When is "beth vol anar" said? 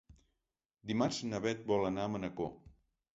1.43-2.07